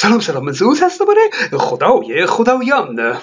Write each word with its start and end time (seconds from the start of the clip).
سلام 0.00 0.20
سلام 0.20 0.52
زوز 0.52 0.82
هست 0.82 0.98
دوباره 0.98 1.20
خدای 1.52 2.26
خدایان. 2.26 3.16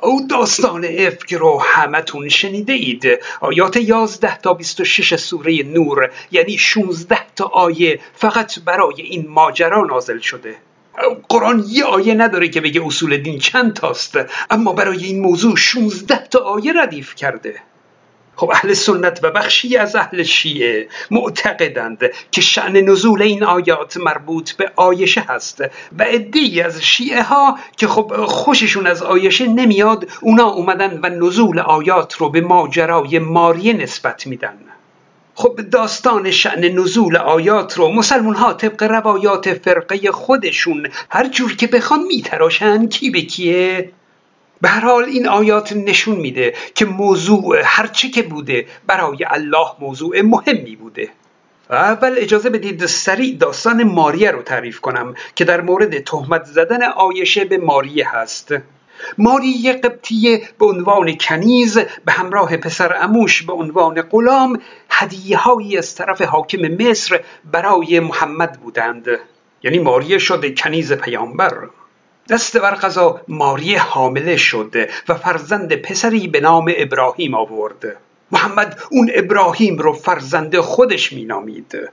او 0.00 0.26
داستان 0.30 0.84
افک 0.98 1.34
رو 1.34 1.62
همتون 1.64 2.28
شنیده 2.28 2.72
اید 2.72 3.04
آیات 3.40 3.76
11 3.76 4.38
تا 4.38 4.54
26 4.54 5.16
سوره 5.16 5.62
نور 5.62 6.10
یعنی 6.30 6.58
16 6.58 7.18
تا 7.36 7.44
آیه 7.44 8.00
فقط 8.14 8.58
برای 8.58 9.02
این 9.02 9.28
ماجرا 9.28 9.84
نازل 9.84 10.18
شده. 10.18 10.56
قرآن 11.28 11.64
یه 11.68 11.84
آیه 11.84 12.14
نداره 12.14 12.48
که 12.48 12.60
بگه 12.60 12.86
اصول 12.86 13.16
دین 13.16 13.38
چند 13.38 13.74
تاست 13.74 14.18
اما 14.50 14.72
برای 14.72 15.04
این 15.04 15.20
موضوع 15.20 15.56
16 15.56 16.26
تا 16.26 16.38
آیه 16.38 16.72
ردیف 16.82 17.14
کرده. 17.14 17.54
خب 18.42 18.50
اهل 18.50 18.72
سنت 18.72 19.20
و 19.22 19.30
بخشی 19.30 19.76
از 19.76 19.96
اهل 19.96 20.22
شیعه 20.22 20.88
معتقدند 21.10 21.98
که 22.30 22.40
شعن 22.40 22.76
نزول 22.76 23.22
این 23.22 23.44
آیات 23.44 23.96
مربوط 23.96 24.52
به 24.52 24.72
آیشه 24.76 25.24
هست 25.28 25.60
و 25.98 26.04
ادهی 26.06 26.60
از 26.60 26.82
شیعه 26.82 27.22
ها 27.22 27.58
که 27.76 27.86
خب 27.86 28.24
خوششون 28.24 28.86
از 28.86 29.02
آیشه 29.02 29.46
نمیاد 29.46 30.08
اونا 30.20 30.48
اومدن 30.48 31.00
و 31.02 31.08
نزول 31.08 31.58
آیات 31.58 32.14
رو 32.14 32.30
به 32.30 32.40
ماجرای 32.40 33.18
ماریه 33.18 33.72
نسبت 33.72 34.26
میدن. 34.26 34.58
خب 35.34 35.60
داستان 35.60 36.30
شعن 36.30 36.64
نزول 36.64 37.16
آیات 37.16 37.78
رو 37.78 37.92
مسلمون 37.92 38.34
ها 38.34 38.52
طبق 38.52 38.82
روایات 38.82 39.54
فرقه 39.54 40.12
خودشون 40.12 40.88
هر 41.10 41.28
جور 41.28 41.56
که 41.56 41.66
بخوان 41.66 42.02
میتراشن 42.02 42.86
کی 42.86 43.10
به 43.10 43.20
کیه؟ 43.20 43.92
به 44.62 44.68
هر 44.68 44.80
حال 44.80 45.04
این 45.04 45.28
آیات 45.28 45.72
نشون 45.72 46.16
میده 46.16 46.54
که 46.74 46.84
موضوع 46.84 47.62
هرچه 47.64 48.08
که 48.08 48.22
بوده 48.22 48.66
برای 48.86 49.24
الله 49.26 49.66
موضوع 49.80 50.20
مهمی 50.20 50.76
بوده. 50.76 51.08
اول 51.70 52.14
اجازه 52.18 52.50
بدید 52.50 52.86
سریع 52.86 53.36
داستان 53.36 53.82
ماریه 53.82 54.30
رو 54.30 54.42
تعریف 54.42 54.80
کنم 54.80 55.14
که 55.34 55.44
در 55.44 55.60
مورد 55.60 56.04
تهمت 56.04 56.44
زدن 56.44 56.82
آیشه 56.82 57.44
به 57.44 57.58
ماریه 57.58 58.08
هست. 58.08 58.54
ماریه 59.18 59.72
قبطیه 59.72 60.42
به 60.58 60.66
عنوان 60.66 61.16
کنیز 61.16 61.78
به 61.78 62.12
همراه 62.12 62.56
پسر 62.56 62.96
اموش 63.00 63.42
به 63.42 63.52
عنوان 63.52 64.02
غلام 64.02 64.60
هدیه 64.90 65.38
هایی 65.38 65.78
از 65.78 65.94
طرف 65.94 66.22
حاکم 66.22 66.58
مصر 66.58 67.20
برای 67.52 68.00
محمد 68.00 68.60
بودند. 68.60 69.06
یعنی 69.62 69.78
ماریه 69.78 70.18
شده 70.18 70.54
کنیز 70.54 70.92
پیامبر. 70.92 71.54
دست 72.28 72.56
بر 72.56 72.74
قضا 72.74 73.20
ماریه 73.28 73.80
حامله 73.80 74.36
شد 74.36 74.76
و 75.08 75.14
فرزند 75.14 75.74
پسری 75.74 76.28
به 76.28 76.40
نام 76.40 76.72
ابراهیم 76.76 77.34
آورد. 77.34 77.96
محمد 78.30 78.80
اون 78.90 79.10
ابراهیم 79.14 79.78
رو 79.78 79.92
فرزند 79.92 80.60
خودش 80.60 81.12
مینامید. 81.12 81.90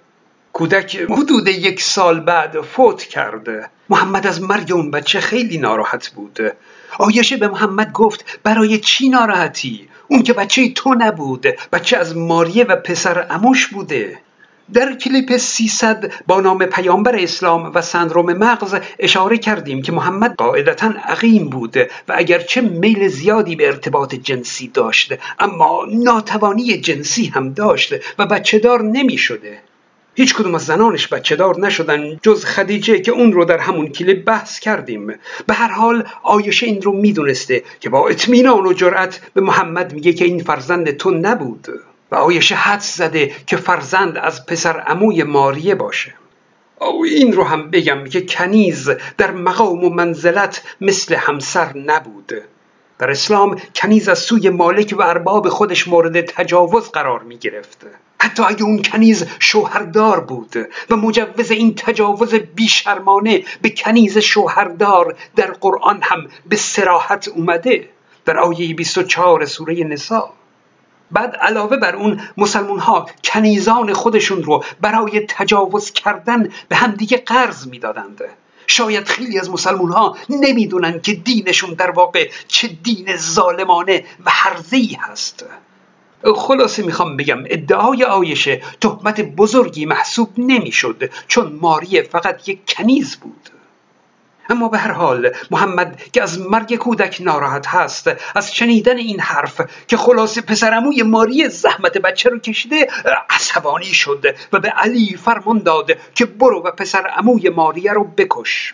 کودک 0.54 0.96
حدود 0.96 1.48
یک 1.48 1.82
سال 1.82 2.20
بعد 2.20 2.62
فوت 2.62 3.04
کرد. 3.04 3.72
محمد 3.90 4.28
از 4.28 4.42
مرگ 4.42 4.72
اون 4.72 4.92
بچه 4.92 5.20
خیلی 5.20 5.58
ناراحت 5.58 6.10
بود. 6.10 6.40
آیشه 7.00 7.38
به 7.38 7.48
محمد 7.48 7.92
گفت 7.92 8.40
برای 8.44 8.78
چی 8.78 9.10
ناراحتی؟ 9.10 9.90
اون 10.08 10.24
که 10.24 10.34
بچه 10.34 10.70
تو 10.70 10.96
نبود. 11.00 11.48
بچه 11.74 11.98
از 11.98 12.18
ماریه 12.18 12.64
و 12.64 12.76
پسر 12.76 13.28
اموش 13.30 13.68
بوده. 13.68 14.20
در 14.74 14.96
کلیپ 14.96 15.38
300 15.38 16.14
با 16.28 16.42
نام 16.42 16.66
پیامبر 16.66 17.16
اسلام 17.16 17.72
و 17.76 17.82
سندروم 17.82 18.34
مغز 18.34 18.76
اشاره 19.00 19.38
کردیم 19.38 19.82
که 19.82 19.92
محمد 19.92 20.36
قاعدتا 20.36 20.94
عقیم 21.04 21.50
بود 21.50 21.78
و 21.78 22.14
اگرچه 22.16 22.62
میل 22.62 23.08
زیادی 23.08 23.56
به 23.56 23.68
ارتباط 23.68 24.16
جنسی 24.16 24.68
داشت 24.68 25.14
اما 25.40 25.86
ناتوانی 25.94 26.78
جنسی 26.78 27.26
هم 27.26 27.54
داشت 27.54 27.94
و 28.20 28.26
بچه 28.26 28.60
دار 28.60 28.82
نمی 28.82 29.18
شده. 29.18 29.62
هیچ 30.16 30.36
کدوم 30.36 30.56
از 30.56 30.66
زنانش 30.66 31.08
بچه 31.08 31.36
دار 31.36 31.60
نشدن 31.60 32.20
جز 32.22 32.46
خدیجه 32.46 33.00
که 33.00 33.12
اون 33.12 33.34
رو 33.34 33.46
در 33.46 33.58
همون 33.58 33.88
کلیپ 33.88 34.26
بحث 34.26 34.60
کردیم. 34.60 35.08
به 35.48 35.54
هر 35.54 35.72
حال 35.72 36.04
آیشه 36.24 36.66
این 36.66 36.82
رو 36.82 36.92
می‌دونسته 36.92 37.64
که 37.80 37.90
با 37.90 38.10
اطمینان 38.10 38.66
و 38.66 38.74
جرأت 38.74 39.22
به 39.34 39.42
محمد 39.42 39.94
میگه 39.94 40.14
که 40.14 40.26
این 40.26 40.44
فرزند 40.44 40.92
تو 40.92 41.12
نبود. 41.12 41.68
و 42.12 42.16
آیشه 42.16 42.56
حد 42.56 42.80
زده 42.80 43.36
که 43.48 43.58
فرزند 43.58 44.18
از 44.18 44.46
پسر 44.46 44.80
عموی 44.80 45.24
ماریه 45.24 45.76
باشه. 45.76 46.14
او 46.82 47.04
این 47.04 47.34
رو 47.34 47.44
هم 47.44 47.70
بگم 47.72 48.04
که 48.04 48.26
کنیز 48.26 48.90
در 49.18 49.32
مقام 49.32 49.84
و 49.84 49.90
منزلت 49.90 50.64
مثل 50.82 51.16
همسر 51.16 51.78
نبود 51.78 52.32
در 53.00 53.12
اسلام 53.12 53.62
کنیز 53.76 54.10
از 54.10 54.20
سوی 54.20 54.50
مالک 54.50 54.96
و 54.98 55.02
ارباب 55.02 55.50
خودش 55.50 55.88
مورد 55.88 56.22
تجاوز 56.22 56.90
قرار 56.90 57.24
می 57.24 57.38
گرفت 57.38 57.86
حتی 58.22 58.44
اگه 58.44 58.64
اون 58.64 58.82
کنیز 58.82 59.26
شوهردار 59.40 60.20
بود 60.20 60.56
و 60.90 60.96
مجوز 60.96 61.52
این 61.52 61.76
تجاوز 61.76 62.34
بیشرمانه 62.36 63.44
به 63.62 63.70
کنیز 63.70 64.18
شوهردار 64.18 65.16
در 65.36 65.52
قرآن 65.52 66.00
هم 66.02 66.28
به 66.46 66.56
سراحت 66.56 67.28
اومده. 67.28 67.90
در 68.26 68.38
آیه 68.38 68.74
24 68.74 69.46
سوره 69.46 69.84
نسا 69.84 70.34
بعد 71.12 71.36
علاوه 71.36 71.78
بر 71.78 71.96
اون 71.96 72.22
مسلمون 72.38 72.80
ها 72.80 73.10
کنیزان 73.24 73.94
خودشون 73.94 74.44
رو 74.44 74.64
برای 74.82 75.20
تجاوز 75.20 75.92
کردن 75.92 76.50
به 76.68 76.76
همدیگه 76.76 77.18
قرض 77.18 77.68
می‌دادند. 77.68 78.22
شاید 78.68 79.08
خیلی 79.08 79.40
از 79.40 79.50
مسلمون 79.50 79.92
ها 79.92 80.18
نمی‌دونن 80.30 81.00
که 81.02 81.14
دینشون 81.14 81.74
در 81.74 81.92
واقع 81.92 82.30
چه 82.48 82.68
دین 82.68 83.16
ظالمانه 83.16 84.04
و 84.26 84.32
حرزی 84.32 84.98
هست. 85.02 85.46
خلاصه 86.36 86.84
می‌خوام 86.84 87.18
بگم 87.18 87.44
ادعای 87.46 88.04
آیشه 88.04 88.62
تهمت 88.82 89.22
بزرگی 89.22 89.86
محسوب 89.86 90.30
نمی‌شد 90.38 91.12
چون 91.28 91.60
ماریه 91.62 92.02
فقط 92.02 92.50
یک 92.50 92.60
کنیز 92.68 93.16
بود. 93.16 93.50
اما 94.50 94.70
به 94.70 94.78
هر 94.78 94.92
حال 94.92 95.32
محمد 95.52 96.02
که 96.14 96.24
از 96.24 96.40
مرگ 96.40 96.76
کودک 96.76 97.18
ناراحت 97.22 97.68
هست 97.68 98.12
از 98.36 98.56
شنیدن 98.56 98.98
این 98.98 99.20
حرف 99.20 99.62
که 99.88 99.98
خلاصه 99.98 100.42
پسرموی 100.42 101.04
ماری 101.04 101.50
زحمت 101.50 101.98
بچه 101.98 102.30
رو 102.30 102.40
کشیده 102.40 102.88
عصبانی 103.30 103.86
شد 103.86 104.26
و 104.54 104.60
به 104.60 104.70
علی 104.70 105.18
فرمان 105.24 105.60
داد 105.60 105.92
که 106.16 106.26
برو 106.26 106.64
و 106.64 106.72
پسر 106.72 107.12
اموی 107.18 107.50
ماریه 107.50 107.94
رو 107.94 108.04
بکش. 108.04 108.74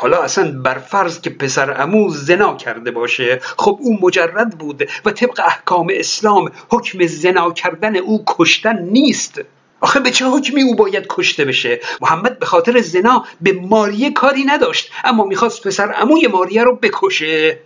حالا 0.00 0.22
اصلا 0.22 0.62
بر 0.62 0.78
فرض 0.78 1.20
که 1.20 1.30
پسر 1.30 1.82
امو 1.82 2.10
زنا 2.10 2.56
کرده 2.56 2.90
باشه 2.90 3.40
خب 3.42 3.78
او 3.80 3.98
مجرد 4.00 4.58
بود 4.58 4.88
و 5.04 5.10
طبق 5.10 5.40
احکام 5.46 5.88
اسلام 5.90 6.50
حکم 6.70 7.06
زنا 7.06 7.52
کردن 7.52 7.96
او 7.96 8.24
کشتن 8.26 8.82
نیست. 8.82 9.40
آخه 9.84 10.00
به 10.00 10.10
چه 10.10 10.26
حکمی 10.26 10.62
او 10.62 10.74
باید 10.74 11.06
کشته 11.08 11.44
بشه؟ 11.44 11.80
محمد 12.00 12.38
به 12.38 12.46
خاطر 12.46 12.80
زنا 12.80 13.24
به 13.40 13.52
ماریه 13.52 14.12
کاری 14.12 14.44
نداشت 14.44 14.90
اما 15.04 15.24
می‌خواست 15.24 15.66
پسر 15.66 15.92
عموی 15.92 16.26
ماریه 16.26 16.62
رو 16.64 16.76
بکشه. 16.76 17.58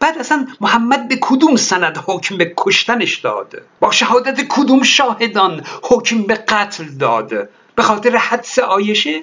بعد 0.00 0.18
اصلا 0.18 0.46
محمد 0.60 1.08
به 1.08 1.18
کدوم 1.20 1.56
سند 1.56 2.04
حکم 2.06 2.36
به 2.36 2.54
کشتنش 2.56 3.16
داد؟ 3.18 3.62
با 3.80 3.90
شهادت 3.90 4.40
کدوم 4.48 4.82
شاهدان 4.82 5.64
حکم 5.82 6.22
به 6.22 6.34
قتل 6.34 6.84
داد؟ 6.84 7.48
به 7.74 7.82
خاطر 7.82 8.16
حدس 8.16 8.58
آیشه؟ 8.58 9.22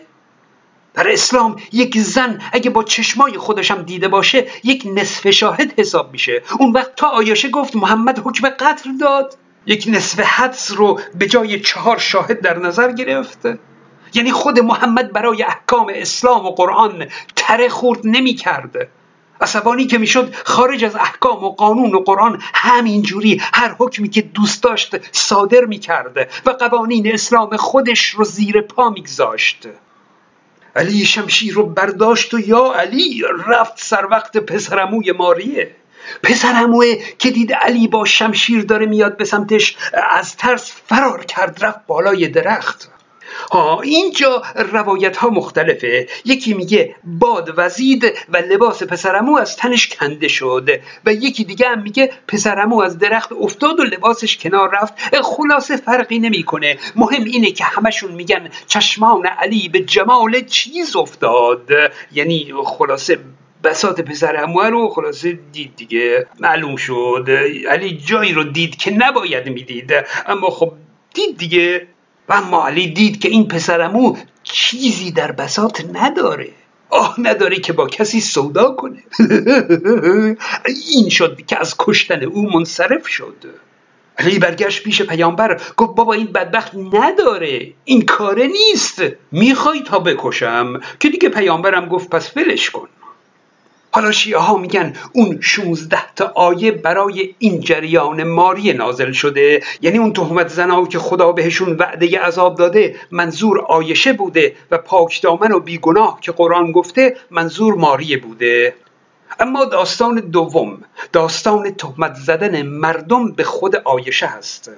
در 0.93 1.11
اسلام 1.11 1.55
یک 1.71 1.97
زن 1.97 2.41
اگه 2.51 2.69
با 2.69 2.83
چشمای 2.83 3.37
خودشم 3.37 3.81
دیده 3.81 4.07
باشه 4.07 4.47
یک 4.63 4.87
نصف 4.95 5.29
شاهد 5.29 5.79
حساب 5.79 6.11
میشه. 6.11 6.43
اون 6.59 6.71
وقت 6.71 6.95
تا 6.95 7.07
آیشه 7.07 7.49
گفت 7.49 7.75
محمد 7.75 8.19
حکم 8.19 8.49
قتل 8.49 8.97
داد. 8.97 9.37
یک 9.67 9.85
نصف 9.87 10.19
حدس 10.19 10.71
رو 10.71 10.99
به 11.15 11.27
جای 11.27 11.59
چهار 11.59 11.97
شاهد 11.97 12.41
در 12.41 12.59
نظر 12.59 12.91
گرفت 12.91 13.39
یعنی 14.13 14.31
خود 14.31 14.59
محمد 14.59 15.13
برای 15.13 15.43
احکام 15.43 15.91
اسلام 15.95 16.45
و 16.45 16.51
قرآن 16.51 17.07
تره 17.35 17.69
خورد 17.69 17.99
نمی 18.03 18.33
کرد 18.33 18.87
عصبانی 19.41 19.87
که 19.87 19.97
می‌شد 19.97 20.35
خارج 20.43 20.83
از 20.83 20.95
احکام 20.95 21.43
و 21.43 21.49
قانون 21.49 21.95
و 21.95 21.99
قرآن 21.99 22.41
همینجوری 22.53 23.41
هر 23.53 23.75
حکمی 23.79 24.09
که 24.09 24.21
دوست 24.21 24.63
داشت 24.63 24.95
صادر 25.11 25.65
می 25.65 25.79
کرد 25.79 26.31
و 26.45 26.49
قوانین 26.49 27.13
اسلام 27.13 27.57
خودش 27.57 28.09
رو 28.09 28.23
زیر 28.23 28.61
پا 28.61 28.89
میگذاشت 28.89 29.67
علی 30.75 31.05
شمشیر 31.05 31.53
رو 31.53 31.65
برداشت 31.65 32.33
و 32.33 32.39
یا 32.39 32.73
علی 32.73 33.23
رفت 33.47 33.73
سر 33.83 34.05
وقت 34.05 34.37
پسرموی 34.37 35.11
ماریه. 35.11 35.75
پسرموه 36.23 36.95
که 37.19 37.31
دید 37.31 37.53
علی 37.53 37.87
با 37.87 38.05
شمشیر 38.05 38.63
داره 38.63 38.85
میاد 38.85 39.17
به 39.17 39.25
سمتش 39.25 39.77
از 40.11 40.37
ترس 40.37 40.71
فرار 40.85 41.25
کرد 41.25 41.65
رفت 41.65 41.79
بالای 41.87 42.27
درخت. 42.27 42.91
ها 43.51 43.81
اینجا 43.81 44.43
روایت 44.55 45.17
ها 45.17 45.29
مختلفه. 45.29 46.07
یکی 46.25 46.53
میگه 46.53 46.95
باد 47.03 47.53
وزید 47.57 48.03
و 48.29 48.37
لباس 48.37 48.83
پسرمو 48.83 49.37
از 49.37 49.57
تنش 49.57 49.87
کنده 49.87 50.27
شد 50.27 50.69
و 51.05 51.13
یکی 51.13 51.43
دیگه 51.43 51.69
هم 51.69 51.81
میگه 51.81 52.13
پسرمو 52.27 52.81
از 52.81 52.99
درخت 52.99 53.31
افتاد 53.31 53.79
و 53.79 53.83
لباسش 53.83 54.37
کنار 54.37 54.69
رفت. 54.75 54.93
خلاصه 55.23 55.77
فرقی 55.77 56.19
نمی‌کنه. 56.19 56.77
مهم 56.95 57.23
اینه 57.23 57.51
که 57.51 57.63
همشون 57.63 58.11
میگن 58.11 58.49
چشمان 58.67 59.25
علی 59.25 59.69
به 59.69 59.79
جمال 59.79 60.41
چیز 60.41 60.95
افتاد. 60.95 61.69
یعنی 62.11 62.53
خلاصه 62.65 63.19
بسات 63.67 64.01
پسر 64.01 64.43
اموه 64.43 64.67
رو 64.67 64.89
خلاصه 64.89 65.39
دید 65.51 65.75
دیگه 65.75 66.27
معلوم 66.39 66.75
شد. 66.75 67.29
علی 67.69 67.97
جایی 67.97 68.33
رو 68.33 68.43
دید 68.43 68.75
که 68.75 68.91
نباید 68.91 69.49
می‌دید. 69.49 69.93
اما 70.27 70.49
خب 70.49 70.73
دید 71.13 71.37
دیگه. 71.37 71.87
و 72.29 72.33
اما 72.33 72.67
علی 72.67 72.87
دید 72.87 73.19
که 73.19 73.29
این 73.29 73.47
پسر 73.47 73.81
امو 73.81 74.17
چیزی 74.43 75.11
در 75.11 75.31
بسات 75.31 75.85
نداره. 75.93 76.49
آه 76.89 77.15
نداره 77.19 77.55
که 77.55 77.73
با 77.73 77.87
کسی 77.87 78.21
سودا 78.21 78.69
کنه. 78.71 79.03
این 80.93 81.09
شد 81.09 81.41
که 81.47 81.59
از 81.59 81.75
کشتن 81.79 82.23
او 82.23 82.51
منصرف 82.51 83.07
شد. 83.07 83.45
علی 84.17 84.39
برگشت 84.39 84.83
پیش 84.83 85.01
پیامبر. 85.01 85.61
گفت 85.77 85.95
بابا 85.95 86.13
این 86.13 86.25
بدبخت 86.27 86.71
نداره. 86.75 87.73
این 87.85 88.01
کاره 88.01 88.47
نیست. 88.47 89.01
می‌خوای 89.31 89.81
تا 89.81 89.99
بکشم. 89.99 90.79
که 90.99 91.09
دیگه 91.09 91.29
پیامبرم 91.29 91.85
گفت 91.85 92.09
پس 92.09 92.37
ولش 92.37 92.69
کن. 92.69 92.87
حالا 93.97 94.11
شیعه 94.11 94.39
ها 94.39 94.57
میگن 94.57 94.93
اون 95.13 95.37
16 95.41 96.13
تا 96.15 96.31
آیه 96.35 96.71
برای 96.71 97.35
این 97.39 97.59
جریان 97.59 98.23
ماری 98.23 98.73
نازل 98.73 99.11
شده. 99.11 99.63
یعنی 99.81 99.97
اون 99.97 100.13
تهمت 100.13 100.47
زنا 100.47 100.85
که 100.85 100.99
خدا 100.99 101.31
بهشون 101.31 101.77
وعده 101.77 102.19
عذاب 102.19 102.57
داده 102.57 102.95
منظور 103.11 103.59
آیشه 103.59 104.13
بوده 104.13 104.55
و 104.71 104.77
پاک 104.77 105.21
دامن 105.21 105.51
و 105.51 105.59
بیگناه 105.59 106.19
که 106.21 106.31
قرآن 106.31 106.71
گفته 106.71 107.17
منظور 107.31 107.75
ماریه 107.75 108.17
بوده. 108.17 108.75
اما 109.39 109.65
داستان 109.65 110.15
دوم 110.19 110.81
داستان 111.13 111.75
تهمت 111.75 112.15
زدن 112.15 112.61
مردم 112.61 113.31
به 113.31 113.43
خود 113.43 113.75
آیشه 113.75 114.27
هست. 114.27 114.71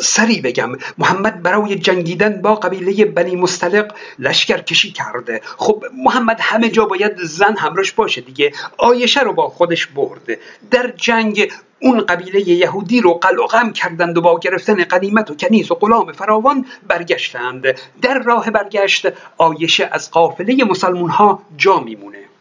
سری 0.00 0.40
بگم 0.40 0.72
محمد 0.98 1.42
برای 1.42 1.76
جنگیدن 1.76 2.42
با 2.42 2.54
قبیله 2.54 3.04
بنی 3.04 3.36
مستلق 3.36 3.94
لشکر 4.18 4.62
کشی 4.62 4.92
کرده. 4.92 5.40
خب 5.44 5.84
محمد 6.04 6.36
همه 6.40 6.68
جا 6.68 6.84
باید 6.84 7.12
زن 7.22 7.56
همراش 7.56 7.92
باشه 7.92 8.20
دیگه. 8.20 8.52
آیشه 8.78 9.20
رو 9.20 9.32
با 9.32 9.48
خودش 9.48 9.86
برد. 9.86 10.38
در 10.70 10.92
جنگ 10.96 11.52
اون 11.80 12.00
قبیله 12.00 12.48
یهودی 12.48 13.00
رو 13.00 13.14
قلقم 13.14 13.72
کردند 13.72 14.18
و 14.18 14.20
با 14.20 14.38
گرفتن 14.38 14.84
قنیمت 14.84 15.30
و 15.30 15.34
کنیز 15.34 15.70
و 15.70 15.74
غلام 15.74 16.12
فراوان 16.12 16.66
برگشتند. 16.88 17.66
در 18.02 18.18
راه 18.18 18.50
برگشت 18.50 19.08
آیشه 19.38 19.88
از 19.92 20.10
قافله 20.10 20.64
مسلمون 20.64 21.10
ها 21.10 21.42
جا 21.56 21.80
میمونه. 21.80 22.31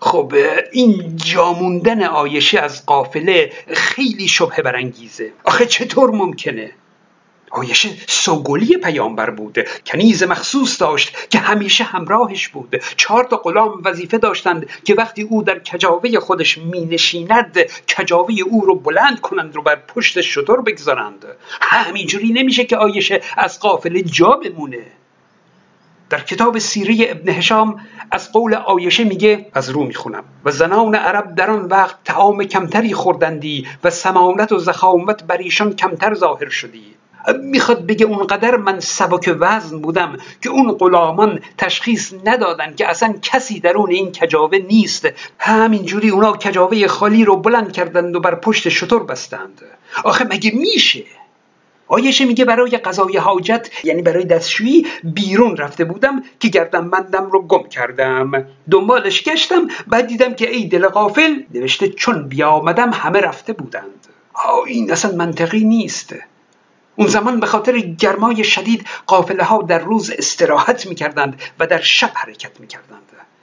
خب 0.00 0.34
این 0.72 1.16
جاموندن 1.16 2.02
آیشه 2.02 2.60
از 2.60 2.86
قافله 2.86 3.52
خیلی 3.68 4.28
شبه 4.28 4.62
برانگیزه. 4.62 5.32
آخه 5.44 5.66
چطور 5.66 6.10
ممکنه؟ 6.10 6.70
آیشه 7.50 7.88
سوگلی 8.08 8.76
پیامبر 8.76 9.30
بود 9.30 9.58
کنیز 9.86 10.22
مخصوص 10.22 10.80
داشت 10.80 11.30
که 11.30 11.38
همیشه 11.38 11.84
همراهش 11.84 12.48
بود. 12.48 12.82
چهار 12.96 13.24
تا 13.24 13.36
غلام 13.36 13.82
وظیفه 13.84 14.18
داشتند 14.18 14.66
که 14.84 14.94
وقتی 14.94 15.22
او 15.22 15.42
در 15.42 15.58
کجاوه 15.58 16.20
خودش 16.20 16.58
می 16.58 16.86
نشیند 16.86 17.58
کجاوه 17.96 18.34
او 18.50 18.64
رو 18.64 18.74
بلند 18.74 19.20
کنند 19.20 19.54
رو 19.54 19.62
بر 19.62 19.76
پشت 19.76 20.20
شطور 20.20 20.60
بگذارند. 20.60 21.24
همینجوری 21.60 22.32
نمیشه 22.32 22.64
که 22.64 22.76
آیشه 22.76 23.20
از 23.36 23.60
قافله 23.60 24.02
جا 24.02 24.30
بمونه. 24.30 24.86
در 26.10 26.20
کتاب 26.20 26.58
سیره 26.58 27.10
ابن 27.10 27.32
هشام 27.32 27.80
از 28.10 28.32
قول 28.32 28.54
آیشه 28.54 29.04
میگه 29.04 29.46
از 29.54 29.70
رو 29.70 29.84
می‌خونم. 29.84 30.24
و 30.44 30.50
زنان 30.50 30.94
عرب 30.94 31.34
در 31.34 31.50
آن 31.50 31.64
وقت 31.64 31.96
تعام 32.04 32.44
کمتری 32.44 32.94
خوردندی 32.94 33.66
و 33.84 33.90
سمانت 33.90 34.52
و 34.52 34.58
زخامت 34.58 35.24
بر 35.24 35.36
ایشان 35.36 35.76
کمتر 35.76 36.14
ظاهر 36.14 36.48
شدی. 36.48 36.84
می‌خواد 37.42 37.86
بگه 37.86 38.06
اونقدر 38.06 38.56
من 38.56 38.80
سبک 38.80 39.36
وزن 39.40 39.80
بودم 39.80 40.16
که 40.42 40.50
اون 40.50 40.72
غلامان 40.72 41.40
تشخیص 41.58 42.14
ندادن 42.24 42.74
که 42.74 42.88
اصلا 42.88 43.14
کسی 43.22 43.60
درون 43.60 43.90
این 43.90 44.12
کجاوه 44.12 44.58
نیست. 44.58 45.08
همینجوری 45.38 46.08
اونا 46.08 46.32
کجاوه 46.32 46.86
خالی 46.86 47.24
رو 47.24 47.36
بلند 47.36 47.72
کردند 47.72 48.16
و 48.16 48.20
بر 48.20 48.34
پشت 48.34 48.68
شطور 48.68 49.04
بستند. 49.04 49.62
آخه 50.04 50.24
مگه 50.24 50.50
میشه؟ 50.54 51.04
آیشه 51.90 52.24
میگه 52.24 52.44
برای 52.44 52.70
قضای 52.70 53.16
حاجت 53.16 53.70
یعنی 53.84 54.02
برای 54.02 54.24
دستشویی 54.24 54.86
بیرون 55.04 55.56
رفته 55.56 55.84
بودم 55.84 56.22
که 56.40 56.48
گردم 56.48 56.90
بندم 56.90 57.30
رو 57.30 57.42
گم 57.42 57.68
کردم. 57.68 58.46
دنبالش 58.70 59.22
گشتم 59.22 59.68
بعد 59.86 60.06
دیدم 60.06 60.34
که 60.34 60.50
ای 60.50 60.66
دل 60.66 60.88
غافل 60.88 61.42
نوشته 61.54 61.88
چون 61.88 62.28
بیامدم 62.28 62.90
همه 62.92 63.20
رفته 63.20 63.52
بودند. 63.52 64.06
آه 64.34 64.64
این 64.66 64.92
اصلا 64.92 65.16
منطقی 65.16 65.64
نیست. 65.64 66.14
اون 66.96 67.08
زمان 67.08 67.40
به 67.40 67.46
خاطر 67.46 67.78
گرمای 67.78 68.44
شدید 68.44 68.86
قافله 69.06 69.44
ها 69.44 69.62
در 69.62 69.78
روز 69.78 70.10
استراحت 70.10 70.86
می‌کردند 70.86 71.42
و 71.58 71.66
در 71.66 71.80
شب 71.80 72.10
حرکت 72.14 72.60
می‌کردند. 72.60 73.00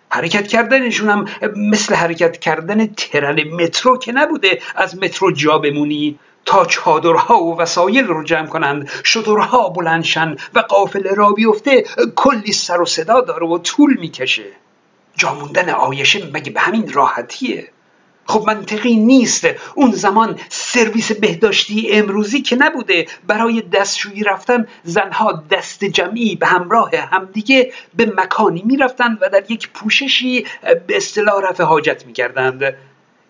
حرکت 0.10 0.48
کردنشون 0.48 1.10
هم 1.10 1.26
مثل 1.56 1.96
حرکت 1.96 2.38
کردن 2.38 2.88
ترن 2.88 3.44
مترو 3.44 3.98
که 3.98 4.12
نبوده 4.12 4.62
از 4.76 4.98
مترو 4.98 5.32
جا 5.32 5.58
بمونی. 5.58 6.20
تا 6.48 6.66
چادرها 6.66 7.44
و 7.44 7.58
وسایل 7.58 8.08
رو 8.08 8.24
جمع 8.24 8.48
کنند. 8.48 8.90
شترها 9.04 9.70
بلندشن 9.70 10.36
و 10.54 10.60
قافله 10.60 11.14
را 11.14 11.30
بیفته 11.30 11.84
کلی 12.16 12.52
سر 12.52 12.82
و 12.82 12.86
صدا 12.86 13.22
داره 13.22 13.48
و 13.48 13.58
طول 13.58 13.98
می‌کشه. 14.00 14.46
جاموندن 15.18 15.70
آیشه 15.70 16.30
مگه 16.34 16.52
به 16.52 16.60
همین 16.60 16.94
راحتیه؟ 16.94 17.70
خب 18.26 18.44
منطقی 18.48 18.96
نیست. 18.96 19.48
اون 19.76 19.92
زمان 19.92 20.40
سرویس 20.50 21.12
بهداشتی 21.12 21.92
امروزی 21.92 22.42
که 22.42 22.56
نبوده. 22.56 23.08
برای 23.28 23.62
دستشویی 23.62 24.24
رفتن 24.24 24.68
زنها 24.84 25.44
دست 25.52 25.86
جمعی 25.86 26.36
به 26.36 26.48
همراه 26.48 26.92
همدیگه 26.96 27.74
به 27.96 28.14
مکانی 28.18 28.64
می‌رفتند 28.66 29.18
و 29.22 29.30
در 29.30 29.52
یک 29.52 29.70
پوششی 29.70 30.46
به 30.88 30.98
اصطلاح 30.98 31.50
رفع 31.50 31.64
حاجت 31.64 32.06
می‌کردند. 32.06 32.76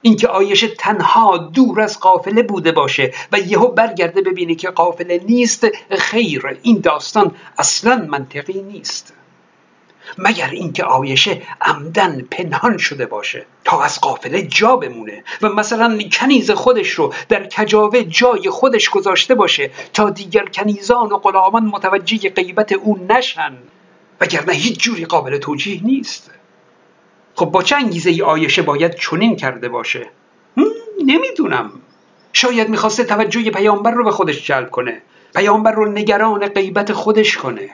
اینکه 0.08 0.28
آیشه 0.28 0.68
تنها 0.68 1.38
دور 1.38 1.82
از 1.82 2.00
قافله 2.00 2.44
بوده 2.44 2.72
باشه 2.72 3.14
و 3.32 3.40
یهو 3.40 3.68
برگرده 3.68 4.22
ببینه 4.22 4.56
که 4.56 4.70
قافله 4.70 5.22
نیست 5.28 5.68
خیر. 5.92 6.58
این 6.62 6.80
داستان 6.80 7.36
اصلا 7.58 8.08
منطقی 8.10 8.62
نیست. 8.62 9.14
مگر 10.18 10.50
اینکه 10.50 10.84
آیشه 10.84 11.42
عمدن 11.62 12.22
پنهان 12.32 12.78
شده 12.78 13.06
باشه 13.06 13.46
تا 13.64 13.84
از 13.84 14.02
قافله 14.02 14.42
جا 14.42 14.76
بمونه 14.76 15.24
و 15.42 15.50
مثلا 15.50 16.00
کنیز 16.12 16.52
خودش 16.52 16.90
رو 16.90 17.14
در 17.30 17.48
کجاوه 17.48 18.04
جای 18.04 18.50
خودش 18.50 18.90
گذاشته 18.90 19.36
باشه 19.36 19.72
تا 19.94 20.10
دیگر 20.10 20.46
کنیزان 20.46 21.10
و 21.10 21.18
غلامان 21.18 21.66
متوجه 21.66 22.30
غیبت 22.30 22.72
او 22.72 22.98
نشن؟ 23.10 23.58
وگرنه 24.22 24.54
هیچ 24.54 24.80
جوری 24.80 25.06
قابل 25.06 25.38
توجیه 25.38 25.84
نیست. 25.84 26.32
خب 27.38 27.46
با 27.46 27.64
چه 27.64 27.76
انگیزه 27.76 28.10
ای 28.10 28.22
آیشه 28.22 28.62
باید 28.62 28.96
چنین 28.96 29.36
کرده 29.36 29.70
باشه؟ 29.70 30.10
نمی‌دونم. 31.06 31.72
شاید 32.34 32.70
می‌خواسته 32.70 33.04
توجه 33.04 33.52
پیامبر 33.52 33.92
رو 33.92 34.04
به 34.04 34.12
خودش 34.12 34.48
جلب 34.48 34.70
کنه. 34.70 35.02
پیامبر 35.36 35.72
رو 35.72 35.92
نگران 35.92 36.48
غیبت 36.48 36.94
خودش 36.94 37.38
کنه. 37.38 37.70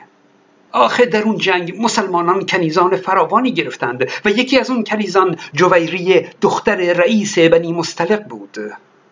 آخه 0.72 1.06
در 1.06 1.22
اون 1.22 1.38
جنگ 1.38 1.76
مسلمانان 1.80 2.46
کنیزان 2.46 2.96
فراوانی 2.96 3.52
گرفتند 3.52 4.10
و 4.24 4.30
یکی 4.30 4.58
از 4.58 4.70
اون 4.70 4.84
کنیزان 4.84 5.36
جویری 5.54 6.26
دختر 6.40 6.76
رئیس 6.76 7.38
بنی 7.38 7.72
مستلق 7.72 8.22
بود. 8.22 8.58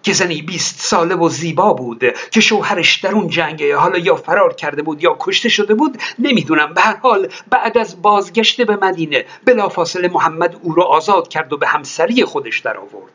که 0.03 0.13
زنی 0.13 0.43
بیست 0.43 0.81
ساله 0.81 1.15
و 1.15 1.29
زیبا 1.29 1.73
بود 1.73 2.05
که 2.31 2.41
شوهرش 2.41 2.97
در 2.97 3.13
اون 3.13 3.29
جنگ 3.29 3.65
حالا 3.65 3.99
یا 3.99 4.17
فرار 4.17 4.55
کرده 4.55 4.83
بود 4.83 5.03
یا 5.03 5.17
کشته 5.21 5.49
شده 5.49 5.75
بود 5.75 5.99
نمی‌دونم. 6.19 6.75
به 6.75 6.81
هر 6.81 6.97
حال 6.97 7.29
بعد 7.51 7.79
از 7.79 8.03
بازگشت 8.03 8.63
به 8.63 8.77
مدینه 8.77 9.25
بلافاصله 9.45 10.09
محمد 10.09 10.57
او 10.63 10.75
را 10.75 10.85
آزاد 10.85 11.29
کرد 11.29 11.53
و 11.53 11.57
به 11.57 11.67
همسری 11.67 12.25
خودش 12.25 12.59
در 12.59 12.77
آورد 12.77 13.13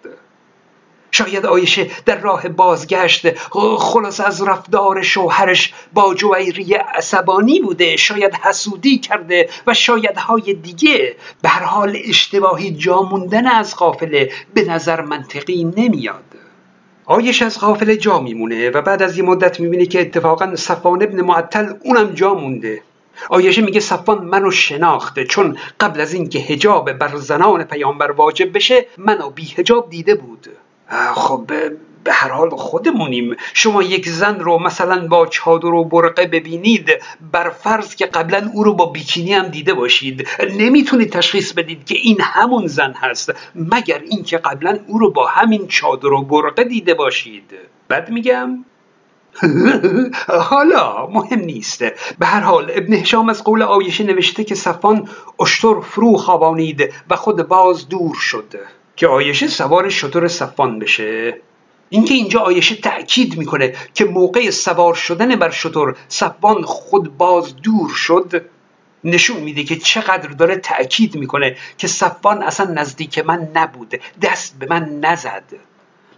شاید 1.12 1.46
آیشه 1.46 1.89
در 2.06 2.20
راه 2.20 2.50
بازگشت 2.50 3.38
خلاص 3.77 4.20
از 4.20 4.41
رفتار 4.41 5.01
شوهرش 5.01 5.74
با 5.94 6.13
جویری 6.13 6.74
عصبانی 6.74 7.60
بوده 7.60 7.96
شاید 7.96 8.34
حسودی 8.34 8.98
کرده 8.98 9.50
و 9.67 9.74
شاید 9.74 10.17
های 10.17 10.53
دیگه. 10.53 11.15
به 11.41 11.50
هر 11.50 11.63
حال 11.63 11.98
اشتباهی 12.06 12.72
جاموندن 12.72 13.48
از 13.48 13.75
قافله 13.75 14.32
به 14.53 14.63
نظر 14.63 15.01
منطقی 15.01 15.63
نمیاد. 15.63 16.46
آیش 17.09 17.41
از 17.41 17.59
قافله 17.59 17.97
جا 17.97 18.19
میمونه 18.19 18.69
و 18.69 18.81
بعد 18.81 19.03
از 19.03 19.17
یه 19.17 19.23
مدت 19.23 19.59
می‌بینه 19.59 19.85
که 19.85 20.01
اتفاقا 20.01 20.55
صفان 20.55 21.03
ابن 21.03 21.21
معطل 21.21 21.73
اونم 21.83 22.11
جا 22.11 22.33
مونده. 22.33 22.81
آیشه 23.29 23.61
میگه 23.61 23.79
صفان 23.79 24.25
منو 24.25 24.51
شناخته 24.51 25.23
چون 25.23 25.57
قبل 25.79 26.01
از 26.01 26.13
اینکه 26.13 26.39
هجاب 26.39 26.91
بر 26.91 27.15
زنان 27.15 27.63
پیامبر 27.63 28.11
واجب 28.11 28.55
بشه 28.55 28.85
منو 28.97 29.29
بی 29.29 29.53
هجاب 29.57 29.89
دیده 29.89 30.15
بود. 30.15 30.47
خب 31.15 31.51
به 32.07 32.13
هر 32.13 32.29
حال 32.29 32.49
خودمونیم. 32.49 33.35
شما 33.53 33.83
یک 33.83 34.09
زن 34.09 34.39
رو 34.39 34.59
مثلا 34.59 35.07
با 35.07 35.25
چادر 35.25 35.65
و 35.65 35.83
برقه 35.83 36.25
ببینید 36.25 36.89
بر 37.31 37.49
فرض 37.49 37.95
که 37.95 38.05
قبلا 38.05 38.49
او 38.53 38.63
رو 38.63 38.73
با 38.73 38.85
بیکینی 38.85 39.33
هم 39.33 39.47
دیده 39.47 39.73
باشید. 39.73 40.27
نمی‌تونید 40.57 41.11
تشخیص 41.11 41.53
بدید 41.53 41.85
که 41.85 41.95
این 41.95 42.21
همون 42.21 42.67
زن 42.67 42.93
هست 42.93 43.33
مگر 43.55 44.01
اینکه 44.09 44.37
قبلا 44.37 44.79
او 44.87 44.99
رو 44.99 45.11
با 45.11 45.27
همین 45.27 45.67
چادر 45.67 46.07
و 46.07 46.23
برقه 46.23 46.63
دیده 46.63 46.93
باشید. 46.93 47.53
بعد 47.87 48.09
میگم 48.09 48.65
حالا 50.27 51.07
مهم 51.07 51.39
نیست. 51.39 51.83
به 52.19 52.25
هر 52.25 52.39
حال 52.39 52.71
ابن 52.75 52.93
هشام 52.93 53.29
از 53.29 53.43
قول 53.43 53.61
آیشه 53.61 54.03
نوشته 54.03 54.43
که 54.43 54.55
صفان 54.55 55.09
اشتر 55.39 55.79
فرو 55.79 56.17
خوابانید 56.17 56.93
و 57.09 57.15
خود 57.15 57.47
باز 57.47 57.89
دور 57.89 58.15
شد. 58.15 58.55
که 58.95 59.07
آیشه 59.07 59.47
سوار 59.47 59.89
شطور 59.89 60.27
صفان 60.27 60.79
بشه. 60.79 61.41
اینکه 61.89 62.13
اینجا 62.13 62.39
آیشه 62.39 62.75
تأکید 62.75 63.38
می‌کنه 63.38 63.75
که 63.94 64.06
موقع 64.06 64.50
سوار 64.50 64.94
شدن 64.94 65.36
بر 65.36 65.50
شطور 65.50 65.98
صفان 66.08 66.62
خود 66.62 67.17
باز 67.17 67.56
دور 67.56 67.89
شد 67.89 68.46
نشون 69.03 69.38
میده 69.38 69.63
که 69.63 69.75
چقدر 69.75 70.29
داره 70.29 70.56
تأکید 70.56 71.15
می‌کنه 71.15 71.56
که 71.77 71.88
صفان 71.88 72.44
اصلا 72.44 72.74
نزدیک 72.74 73.20
من 73.20 73.50
نبود 73.56 74.01
دست 74.22 74.60
به 74.60 74.67
من 74.70 75.00
نزد. 75.00 75.44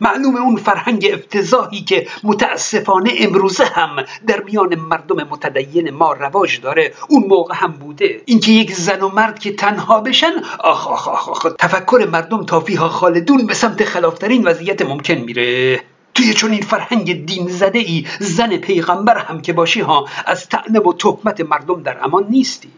معلوم 0.02 0.36
اون 0.36 0.56
فرهنگ 0.56 1.10
افتضاحی 1.14 1.82
که 1.82 2.08
متاسفانه 2.24 3.12
امروزه 3.18 3.66
هم 3.66 4.06
در 4.28 4.44
میان 4.44 4.76
مردم 4.76 5.16
متدین 5.16 5.90
ما 5.90 6.14
رواج 6.14 6.62
داره 6.62 6.94
اون 7.10 7.24
موقع 7.28 7.56
هم 7.58 7.72
بوده 7.72 8.22
اینکه 8.26 8.52
یک 8.52 8.74
زن 8.74 9.02
و 9.02 9.10
مرد 9.10 9.40
که 9.40 9.54
تنها 9.54 10.02
بشن 10.02 10.32
آخ 10.60 10.88
آخ 10.88 11.08
آخ, 11.08 11.30
آخ. 11.30 11.46
تفکر 11.60 12.08
مردم 12.12 12.46
تا 12.46 12.60
فیها 12.60 12.90
خالدون 12.90 13.48
به 13.48 13.54
سمت 13.54 13.84
خلافترین 13.84 14.48
وضعیت 14.48 14.82
ممکن 14.82 15.14
میره 15.14 15.82
توی 16.16 16.34
چون 16.34 16.52
این 16.52 16.62
فرهنگ 16.62 17.26
دین 17.26 17.48
زده 17.48 17.80
ای 17.80 18.06
زن 18.20 18.58
پیغمبر 18.58 19.18
هم 19.18 19.42
که 19.42 19.54
باشی 19.54 19.82
ها 19.82 20.06
از 20.26 20.50
تعنب 20.50 20.88
و 20.88 20.94
تهمت 20.94 21.42
مردم 21.42 21.84
در 21.84 22.04
امان 22.04 22.26
نیستی 22.30 22.70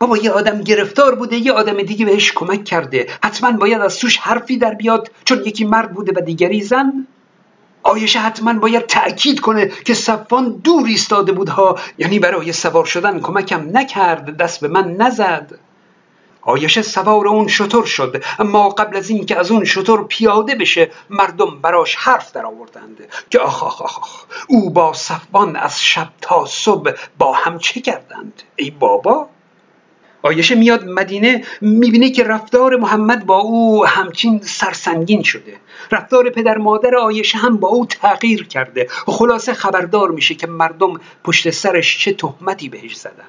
بابا 0.00 0.16
یه 0.16 0.30
آدم 0.30 0.60
گرفتار 0.60 1.14
بوده 1.14 1.36
یه 1.36 1.52
آدم 1.52 1.82
دیگه 1.82 2.06
بهش 2.06 2.32
کمک 2.32 2.64
کرده. 2.64 3.06
حتما 3.24 3.52
باید 3.52 3.80
از 3.80 3.98
توش 3.98 4.18
حرفی 4.18 4.56
در 4.56 4.74
بیاد 4.74 5.10
چون 5.24 5.38
یکی 5.46 5.64
مرد 5.64 5.92
بوده 5.92 6.12
و 6.16 6.24
دیگری 6.24 6.62
زن. 6.62 7.06
آیشه 7.82 8.18
حتما 8.18 8.52
باید 8.52 8.86
تأکید 8.86 9.40
کنه 9.40 9.66
که 9.66 9.94
صفان 9.94 10.60
دور 10.64 10.86
ایستاده 10.86 11.32
بودها. 11.32 11.78
یعنی 11.98 12.18
برای 12.18 12.52
سوار 12.52 12.84
شدن 12.84 13.20
کمکم 13.20 13.78
نکرد 13.78 14.36
دست 14.36 14.60
به 14.60 14.68
من 14.68 14.92
نزد. 14.92 15.58
آیشه 16.42 16.82
سوار 16.82 17.28
اون 17.28 17.48
شطور 17.48 17.84
شد. 17.84 18.24
اما 18.38 18.68
قبل 18.68 18.96
از 18.96 19.10
اینکه 19.10 19.38
از 19.38 19.50
اون 19.50 19.64
شطور 19.64 20.04
پیاده 20.04 20.54
بشه 20.54 20.90
مردم 21.10 21.60
براش 21.60 21.94
حرف 21.96 22.32
در 22.32 22.46
آوردند 22.46 23.08
که 23.30 23.38
آخ 23.38 23.62
آخ 23.62 23.82
آخ 23.82 24.24
او 24.48 24.70
با 24.70 24.92
صفان 24.92 25.56
از 25.56 25.82
شب 25.82 26.08
تا 26.20 26.46
صبح 26.46 26.92
با 27.18 27.32
هم 27.32 27.58
چه 27.58 27.80
کردند؟ 27.80 28.42
ای 28.56 28.70
بابا! 28.70 29.28
آیشه 30.22 30.54
میاد 30.54 30.84
مدینه 30.84 31.44
می‌بینه 31.60 32.10
که 32.10 32.24
رفتار 32.24 32.76
محمد 32.76 33.26
با 33.26 33.38
او 33.38 33.86
همچین 33.86 34.40
سرسنگین 34.42 35.22
شده. 35.22 35.56
رفتار 35.92 36.30
پدر 36.30 36.58
مادر 36.58 36.96
آیشه 36.96 37.38
هم 37.38 37.56
با 37.56 37.68
او 37.68 37.86
تغییر 37.86 38.46
کرده. 38.46 38.86
خلاصه 38.90 39.54
خبردار 39.54 40.10
میشه 40.10 40.34
که 40.34 40.46
مردم 40.46 41.00
پشت 41.24 41.50
سرش 41.50 42.04
چه 42.04 42.12
تهمتی 42.12 42.68
بهش 42.68 42.96
زدن. 42.96 43.28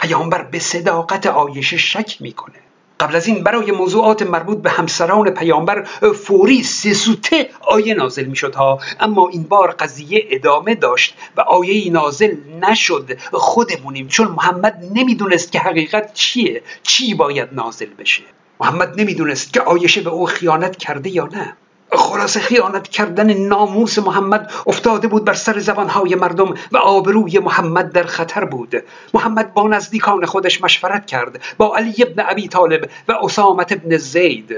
پیامبر 0.00 0.42
به 0.42 0.58
صداقت 0.58 1.26
آیشه 1.26 1.76
شک 1.76 2.16
می‌کنه. 2.20 2.67
قبل 3.00 3.16
از 3.16 3.26
این 3.26 3.42
برای 3.42 3.72
موضوعات 3.72 4.22
مربوط 4.22 4.58
به 4.58 4.70
همسران 4.70 5.30
پیامبر 5.30 5.82
فوری 6.14 6.62
سوته 6.62 7.50
آیه 7.60 7.94
نازل 7.94 8.24
می‌شد 8.24 8.54
ها. 8.54 8.78
اما 9.00 9.28
این 9.28 9.42
بار 9.42 9.70
قضیه 9.70 10.26
ادامه 10.30 10.74
داشت 10.74 11.14
و 11.36 11.40
آیه 11.40 11.92
نازل 11.92 12.34
نشد. 12.60 13.18
خودمونیم 13.32 14.08
چون 14.08 14.28
محمد 14.28 14.84
نمی‌دونست 14.94 15.52
که 15.52 15.58
حقیقت 15.58 16.14
چیه. 16.14 16.62
چی 16.82 17.14
باید 17.14 17.48
نازل 17.52 17.94
بشه؟ 17.98 18.22
محمد 18.60 19.00
نمی‌دونست 19.00 19.52
که 19.52 19.60
آیشه 19.60 20.00
به 20.00 20.10
او 20.10 20.26
خیانت 20.26 20.76
کرده 20.76 21.10
یا 21.10 21.28
نه. 21.32 21.56
خلاص 21.92 22.36
خیانت 22.36 22.88
کردن 22.88 23.32
ناموس 23.32 23.98
محمد 23.98 24.50
افتاده 24.66 25.08
بود 25.08 25.24
بر 25.24 25.34
سر 25.34 25.58
زبانهای 25.58 26.14
مردم 26.14 26.54
و 26.72 26.76
آبروی 26.76 27.38
محمد 27.38 27.92
در 27.92 28.02
خطر 28.02 28.44
بود. 28.44 28.74
محمد 29.14 29.54
با 29.54 29.68
نزدیکان 29.68 30.26
خودش 30.26 30.62
مشورت 30.62 31.06
کرد 31.06 31.40
با 31.56 31.76
علی 31.76 31.94
ابن 31.98 32.24
ابی 32.28 32.48
طالب 32.48 32.90
و 33.08 33.12
اسامت 33.22 33.72
ابن 33.72 33.96
زید. 33.96 34.56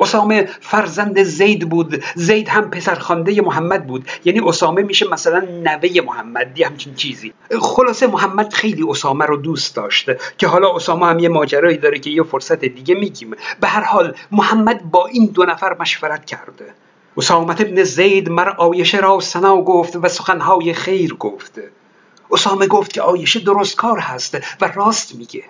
اسامه 0.00 0.48
فرزند 0.60 1.22
زید 1.22 1.68
بود. 1.68 2.04
زید 2.14 2.48
هم 2.48 2.70
پسرخوانده 2.70 3.40
محمد 3.40 3.86
بود. 3.86 4.08
یعنی 4.24 4.40
اسامه 4.40 4.82
میشه 4.82 5.08
مثلا 5.08 5.40
نوه 5.40 6.00
محمد 6.06 6.58
یه 6.58 6.66
همچین 6.66 6.94
چیزی. 6.94 7.32
خلاصه 7.60 8.06
محمد 8.06 8.52
خیلی 8.52 8.84
اسامه 8.88 9.24
رو 9.26 9.36
دوست 9.36 9.76
داشت 9.76 10.10
که 10.38 10.46
حالا 10.46 10.76
اسامه 10.76 11.06
هم 11.06 11.18
یه 11.18 11.28
ماجرایی 11.28 11.76
داره 11.76 11.98
که 11.98 12.10
یه 12.10 12.22
فرصت 12.22 12.64
دیگه 12.64 12.94
میگیم. 12.94 13.30
به 13.60 13.68
هر 13.68 13.82
حال 13.82 14.14
محمد 14.30 14.90
با 14.90 15.06
این 15.06 15.26
دو 15.26 15.44
نفر 15.44 15.76
مشورت 15.80 16.24
کرده. 16.24 16.74
اسامت 17.16 17.60
ابن 17.60 17.82
زید 17.82 18.28
مر 18.28 18.48
آیشه 18.48 18.98
را 18.98 19.20
سنا 19.20 19.62
گفت 19.62 19.96
و 19.96 20.08
سخنهای 20.08 20.72
خیر 20.72 21.14
گفت. 21.14 21.60
اسامه 22.30 22.66
گفت 22.66 22.92
که 22.92 23.02
آیشه 23.02 23.40
درست 23.40 23.76
کار 23.76 23.98
هست 23.98 24.38
و 24.60 24.72
راست 24.74 25.14
میگه. 25.14 25.44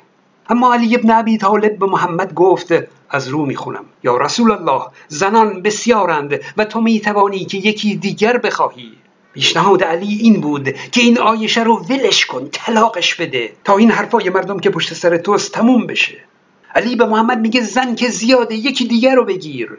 اما 0.49 0.75
علی 0.75 0.95
ابن 0.95 1.11
ابی 1.11 1.39
طالب 1.39 1.79
به 1.79 1.87
محمد 1.87 2.35
گفت 2.35 2.75
از 3.11 3.29
رو 3.29 3.47
می‌خونم. 3.47 3.85
یا 4.05 4.17
رسول 4.17 4.51
الله 4.51 4.83
زنان 5.09 5.63
بسیارند 5.63 6.41
و 6.57 6.65
تو 6.65 6.81
می‌توانی 6.81 7.45
که 7.45 7.59
یکی 7.59 7.97
دیگر 7.97 8.39
بخواهی. 8.39 8.93
پیشنهاد 9.35 9.83
علی 9.83 10.15
این 10.15 10.41
بود 10.41 10.73
که 10.73 11.01
این 11.01 11.19
آیشه 11.19 11.63
رو 11.63 11.77
ولش 11.77 12.27
کن 12.27 12.49
طلاقش 12.53 13.15
بده 13.15 13.53
تا 13.65 13.77
این 13.77 13.91
حرفای 13.91 14.31
مردم 14.31 14.59
که 14.59 14.71
پشت 14.71 14.95
سر 14.95 15.17
توست 15.17 15.53
تموم 15.53 15.87
بشه. 15.87 16.17
علی 16.75 16.97
به 16.97 17.07
محمد 17.07 17.39
میگه 17.39 17.61
زن 17.61 17.95
که 17.95 18.09
زیاده 18.09 18.55
یکی 18.55 18.89
دیگر 18.89 19.15
رو 19.15 19.25
بگیر. 19.25 19.79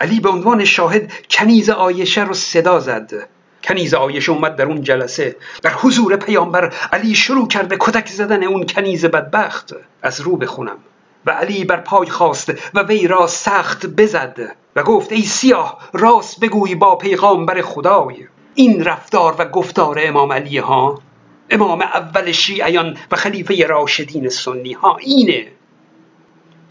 علی 0.00 0.20
به 0.20 0.28
عنوان 0.28 0.64
شاهد 0.64 1.12
کنیز 1.30 1.70
آیشه 1.70 2.24
رو 2.24 2.34
صدا 2.34 2.80
زد. 2.80 3.28
کنیز 3.68 3.94
آیشه 3.94 4.32
اومد 4.32 4.56
در 4.56 4.64
اون 4.64 4.82
جلسه. 4.82 5.36
در 5.62 5.72
حضور 5.72 6.16
پیامبر 6.16 6.74
علی 6.92 7.14
شروع 7.14 7.48
کرد 7.48 7.68
به 7.68 7.76
کتک 7.80 8.08
زدن 8.08 8.44
اون 8.44 8.66
کنیز 8.66 9.04
بدبخت. 9.04 9.74
از 10.02 10.20
رو 10.20 10.36
بخونم. 10.36 10.78
و 11.26 11.30
علی 11.30 11.64
بر 11.64 11.80
پای 11.80 12.06
خواست 12.06 12.52
و 12.74 12.82
وی 12.82 13.06
را 13.06 13.26
سخت 13.26 13.86
بزد 13.86 14.56
و 14.76 14.82
گفت 14.82 15.12
ای 15.12 15.22
سیاه 15.22 15.78
راست 15.92 16.40
بگوی 16.40 16.74
با 16.74 16.96
پیغامبر 16.96 17.62
خدای. 17.62 18.26
این 18.54 18.84
رفتار 18.84 19.34
و 19.38 19.44
گفتار 19.44 19.98
امام 20.02 20.32
علی 20.32 20.58
ها 20.58 21.02
امام 21.50 21.82
اول 21.82 22.32
شیعیان 22.32 22.96
و 23.10 23.16
خلیفه 23.16 23.66
راشدین 23.66 24.28
سنی 24.28 24.72
ها 24.72 24.96
اینه. 24.96 25.46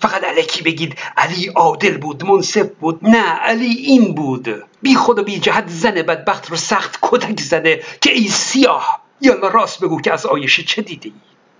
فقط 0.07 0.23
علکی 0.23 0.63
بگید 0.63 0.95
علی 1.17 1.47
عادل 1.47 1.97
بود 1.97 2.25
منصف 2.25 2.67
بود. 2.79 2.99
نه 3.01 3.23
علی 3.23 3.73
این 3.73 4.15
بود. 4.15 4.63
بی 4.81 4.95
خود 4.95 5.19
و 5.19 5.23
بی 5.23 5.39
جهت 5.39 5.67
زن 5.67 5.91
بدبخت 5.91 6.49
رو 6.49 6.57
سخت 6.57 6.99
کتک 7.01 7.39
زده 7.39 7.83
که 8.01 8.11
ای 8.11 8.27
سیاه. 8.27 9.01
یالا 9.21 9.47
راست 9.47 9.79
بگو 9.79 10.01
که 10.01 10.13
از 10.13 10.25
آیشه 10.25 10.63
چه 10.63 10.81
دیدی؟ 10.81 11.13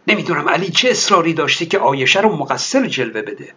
نمی‌دونم 0.08 0.50
علی 0.50 0.70
چه 0.70 0.90
اصراری 0.90 1.34
داشته 1.34 1.66
که 1.66 1.80
آیشه 1.80 2.22
رو 2.22 2.36
مقصر 2.36 2.86
جلوه 2.86 3.22
بده. 3.22 3.54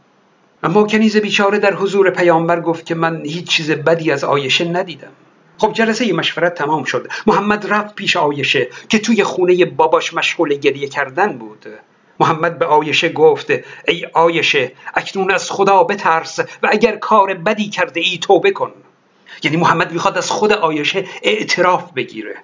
اما 0.63 0.85
کنیز 0.85 1.17
بیچاره 1.17 1.59
در 1.59 1.75
حضور 1.75 2.11
پیامبر 2.11 2.61
گفت 2.61 2.87
که 2.87 2.95
من 2.95 3.25
هیچ 3.25 3.49
چیز 3.49 3.71
بدی 3.71 4.11
از 4.11 4.25
آیشه 4.25 4.65
ندیدم. 4.65 5.13
خب 5.59 5.73
جلسه 5.73 6.13
مشورت 6.13 6.55
تمام 6.55 6.85
شد. 6.85 7.09
محمد 7.27 7.67
رفت 7.67 7.95
پیش 7.95 8.17
آیشه 8.17 8.69
که 8.89 8.99
توی 8.99 9.25
خونه 9.25 9.65
باباش 9.65 10.15
مشغول 10.15 10.55
گریه 10.55 10.89
کردن 10.89 11.39
بود. 11.39 11.67
محمد 12.21 12.59
به 12.59 12.67
آیشه 12.67 13.09
گفت 13.09 13.51
ای 13.89 14.07
آیشه 14.15 14.73
اکنون 14.95 15.31
از 15.31 15.51
خدا 15.51 15.85
بترس 15.85 16.39
و 16.39 16.69
اگر 16.71 16.97
کار 16.97 17.35
بدی 17.35 17.69
کرده 17.69 18.01
ای 18.01 18.19
توبه 18.19 18.51
کن. 18.51 18.73
یعنی 19.43 19.57
محمد 19.57 19.93
می‌خواد 19.93 20.19
از 20.19 20.31
خود 20.31 20.53
آیشه 20.53 21.05
اعتراف 21.23 21.93
بگیره. 21.93 22.37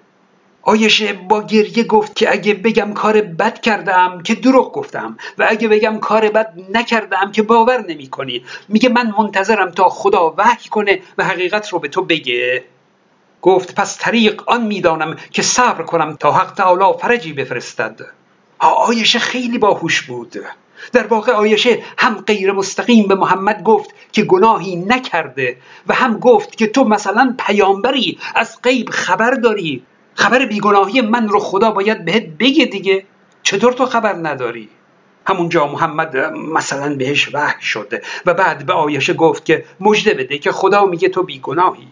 آیشه 0.63 1.13
با 1.13 1.43
گریه 1.43 1.85
گفت 1.85 2.17
که 2.17 2.33
اگه 2.33 2.55
بگم 2.55 2.93
کار 2.93 3.21
بد 3.21 3.61
کردم 3.61 4.23
که 4.23 4.35
دروغ 4.35 4.73
گفتم 4.73 5.17
و 5.39 5.47
اگه 5.49 5.69
بگم 5.69 5.99
کار 5.99 6.29
بد 6.29 6.55
نکردم 6.75 7.33
که 7.33 7.43
باور 7.43 7.85
نمی 7.89 8.07
کنی 8.07 8.45
میگه 8.69 8.89
من 8.89 9.15
منتظرم 9.19 9.71
تا 9.71 9.89
خدا 9.89 10.35
وحی 10.39 10.69
کنه 10.69 11.01
و 11.19 11.25
حقیقت 11.25 11.69
رو 11.69 11.79
به 11.79 11.89
تو 11.89 12.05
بگه. 12.05 12.65
گفت 13.43 13.75
پس 13.75 13.99
طریق 13.99 14.43
آن 14.47 14.67
می‌دانم 14.67 15.17
که 15.31 15.43
صبر 15.43 15.83
کنم 15.83 16.17
تا 16.17 16.33
حق 16.33 16.55
تعالی 16.55 16.99
فرجی 17.01 17.33
بفرستد. 17.33 18.01
آیشه 18.59 19.19
خیلی 19.19 19.59
باهوش 19.59 20.03
بود. 20.03 20.37
در 20.93 21.07
واقع 21.07 21.33
آیشه 21.33 21.83
هم 21.99 22.15
غیر 22.15 22.53
مستقیم 22.53 23.09
به 23.09 23.15
محمد 23.15 23.63
گفت 23.63 23.91
که 24.13 24.23
گناهی 24.23 24.77
نکرده 24.77 25.57
و 25.87 25.95
هم 25.95 26.19
گفت 26.19 26.57
که 26.57 26.67
تو 26.67 26.85
مثلا 26.85 27.35
پیامبری 27.39 28.19
از 28.35 28.63
غیب 28.63 28.91
خبر 28.91 29.31
داری. 29.31 29.83
خبر 30.15 30.47
بیگناهی 30.47 31.01
من 31.01 31.29
رو 31.29 31.39
خدا 31.39 31.71
باید 31.71 32.05
بهت 32.05 32.27
بگه 32.27 32.65
دیگه. 32.65 33.05
چطور 33.43 33.73
تو 33.73 33.87
خبر 33.87 34.13
نداری؟ 34.23 34.69
همونجا 35.27 35.67
محمد 35.67 36.17
مثلا 36.53 36.97
بهش 36.97 37.35
وحی 37.35 37.63
شده 37.63 38.03
و 38.27 38.35
بعد 38.35 38.67
به 38.67 38.73
آیشه 38.73 39.15
گفت 39.15 39.45
که 39.45 39.65
مژده 39.81 40.15
بده 40.15 40.39
که 40.39 40.53
خدا 40.53 40.87
میگه 40.87 41.09
تو 41.09 41.23
بیگناهی. 41.23 41.89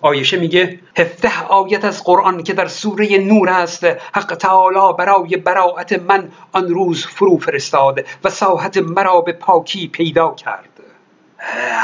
آیشه 0.00 0.36
میگه 0.36 0.80
هفته 0.98 1.42
آیت 1.42 1.84
از 1.84 2.04
قرآن 2.04 2.42
که 2.42 2.52
در 2.52 2.66
سوره 2.66 3.18
نور 3.18 3.48
است 3.48 3.84
حق 4.14 4.34
تعالی 4.34 4.96
برای 4.98 5.36
براعت 5.36 5.92
من 5.92 6.32
آن 6.52 6.68
روز 6.68 7.06
فرو 7.06 7.38
فرستاد 7.38 8.04
و 8.24 8.30
ساحت 8.30 8.76
مرا 8.76 9.20
به 9.20 9.32
پاکی 9.32 9.88
پیدا 9.88 10.34
کرد. 10.34 10.68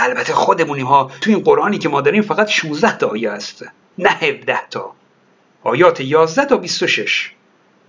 البته 0.05 0.33
خودمونیم 0.33 0.87
ها 0.87 1.11
تو 1.21 1.31
این 1.31 1.41
قرآنی 1.41 1.79
که 1.79 1.89
ما 1.89 2.01
داریم 2.01 2.23
فقط 2.23 2.49
16 2.49 2.99
تا 2.99 3.09
آیه 3.09 3.31
است 3.31 3.65
نه 3.99 4.11
17 4.11 4.61
تا. 4.71 4.93
آیات 5.65 6.01
11 6.01 6.45
تا 6.45 6.57
26 6.57 7.33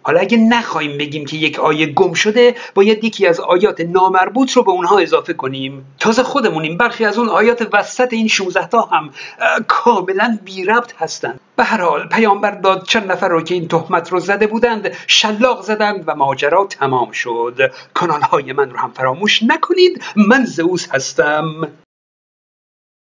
حالا 0.04 0.20
اگه 0.20 0.38
نخواهیم 0.38 0.98
بگیم 0.98 1.26
که 1.26 1.38
یک 1.38 1.60
آیه 1.60 1.86
گم 1.86 2.14
شده 2.14 2.56
باید 2.76 3.04
یکی 3.04 3.28
از 3.28 3.40
آیات 3.40 3.82
نامربوط 3.82 4.52
رو 4.52 4.64
به 4.64 4.72
اونها 4.72 5.00
اضافه 5.00 5.34
کنیم. 5.34 5.86
تازه 6.00 6.24
خودمونیم. 6.24 6.78
برخی 6.78 7.06
از 7.06 7.18
اون 7.18 7.30
آیات 7.30 7.68
وسط 7.74 8.14
این 8.14 8.28
16 8.28 8.68
تا 8.68 8.82
هم 8.82 9.10
کاملا 9.68 10.40
بی 10.46 10.66
ربط 10.66 10.94
هستند. 10.98 11.40
به 11.56 11.64
هر 11.64 11.82
حال 11.82 12.08
پیامبر 12.08 12.52
داد 12.52 12.86
چند 12.88 13.12
نفر 13.12 13.28
رو 13.28 13.42
که 13.42 13.54
این 13.54 13.68
تهمت 13.68 14.12
رو 14.12 14.20
زده 14.20 14.48
بودند 14.48 14.92
شلاق 15.08 15.62
زدند 15.62 16.04
و 16.08 16.16
ماجرا 16.16 16.66
تمام 16.66 17.12
شد. 17.12 17.72
کانال 17.94 18.22
های 18.22 18.54
من 18.54 18.70
رو 18.70 18.78
هم 18.78 18.92
فراموش 18.92 19.44
نکنید. 19.44 20.04
من 20.16 20.46
زئوس 20.46 20.88
هستم. 20.92 21.68